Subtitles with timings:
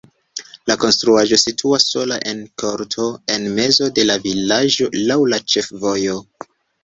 [0.69, 3.05] La konstruaĵo situas sola en korto
[3.35, 6.17] en mezo de la vilaĝo laŭ la ĉefvojo.